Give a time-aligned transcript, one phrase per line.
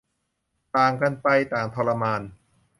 [0.75, 2.21] ต่างกันไป ต่างทรมาน